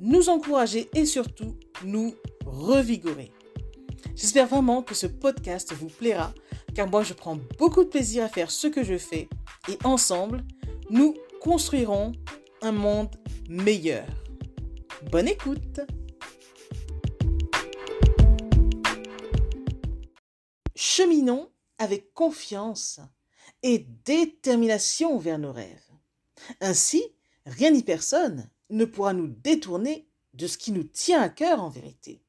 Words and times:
nous 0.00 0.28
encourager 0.28 0.88
et 0.94 1.06
surtout 1.06 1.56
nous 1.84 2.14
revigorer. 2.44 3.32
J'espère 4.14 4.46
vraiment 4.46 4.82
que 4.82 4.94
ce 4.94 5.06
podcast 5.06 5.72
vous 5.72 5.88
plaira 5.88 6.32
car 6.74 6.88
moi 6.88 7.02
je 7.02 7.14
prends 7.14 7.38
beaucoup 7.58 7.84
de 7.84 7.88
plaisir 7.88 8.24
à 8.24 8.28
faire 8.28 8.50
ce 8.50 8.66
que 8.66 8.84
je 8.84 8.98
fais 8.98 9.28
et 9.68 9.78
ensemble, 9.84 10.44
nous 10.90 11.14
construirons 11.40 12.12
un 12.62 12.72
monde 12.72 13.14
meilleur. 13.48 14.06
Bonne 15.10 15.28
écoute 15.28 15.80
Cheminons 20.74 21.50
avec 21.78 22.12
confiance 22.12 23.00
et 23.62 23.86
détermination 24.04 25.18
vers 25.18 25.38
nos 25.38 25.52
rêves. 25.52 25.90
Ainsi, 26.60 27.02
rien 27.44 27.70
ni 27.70 27.82
personne 27.82 28.48
ne 28.70 28.84
pourra 28.84 29.12
nous 29.12 29.28
détourner 29.28 30.08
de 30.34 30.46
ce 30.46 30.58
qui 30.58 30.72
nous 30.72 30.84
tient 30.84 31.20
à 31.20 31.28
cœur 31.28 31.62
en 31.62 31.68
vérité. 31.68 32.20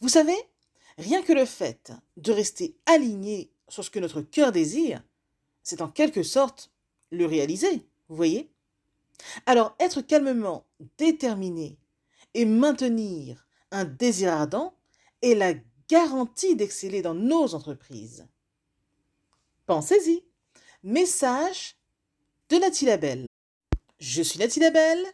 Vous 0.00 0.08
savez, 0.08 0.36
rien 0.96 1.22
que 1.22 1.32
le 1.32 1.44
fait 1.44 1.92
de 2.16 2.32
rester 2.32 2.76
aligné 2.86 3.50
sur 3.68 3.84
ce 3.84 3.90
que 3.90 3.98
notre 3.98 4.22
cœur 4.22 4.52
désire, 4.52 5.02
c'est 5.62 5.82
en 5.82 5.88
quelque 5.88 6.22
sorte 6.22 6.70
le 7.10 7.26
réaliser, 7.26 7.86
vous 8.08 8.16
voyez? 8.16 8.50
Alors 9.46 9.74
être 9.80 10.00
calmement 10.00 10.64
déterminé 10.96 11.78
et 12.34 12.44
maintenir 12.44 13.46
un 13.70 13.84
désir 13.84 14.32
ardent 14.32 14.74
est 15.22 15.34
la 15.34 15.54
garantie 15.88 16.56
d'exceller 16.56 17.02
dans 17.02 17.14
nos 17.14 17.54
entreprises. 17.54 18.26
Pensez-y. 19.66 20.24
Message 20.82 21.76
de 22.48 22.56
Nathalie. 22.56 23.27
Je 23.98 24.22
suis 24.22 24.38
Nathalie 24.38 24.60
Labelle, 24.60 25.04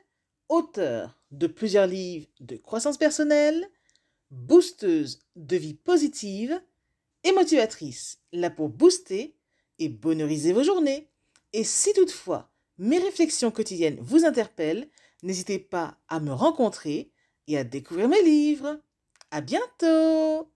auteure 0.51 1.19
de 1.31 1.47
plusieurs 1.47 1.87
livres 1.87 2.27
de 2.41 2.57
croissance 2.57 2.99
personnelle, 2.99 3.67
boosteuse 4.31 5.21
de 5.37 5.57
vie 5.57 5.73
positive 5.73 6.61
et 7.23 7.33
motivatrice, 7.33 8.19
là 8.33 8.51
pour 8.51 8.69
booster 8.69 9.39
et 9.79 9.89
bonheuriser 9.89 10.53
vos 10.53 10.63
journées. 10.63 11.09
Et 11.55 11.65
si 11.65 11.95
toutefois 11.95 12.51
mes 12.77 12.99
réflexions 12.99 13.51
quotidiennes 13.51 13.99
vous 14.03 14.27
interpellent, 14.27 14.91
n'hésitez 15.23 15.59
pas 15.59 15.97
à 16.09 16.21
me 16.21 16.33
rencontrer 16.33 17.11
et 17.47 17.57
à 17.57 17.65
découvrir 17.65 18.11
mes 18.11 18.23
livres. 18.23 18.79
À 19.31 19.41
bientôt! 19.41 20.51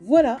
Voilà, 0.00 0.40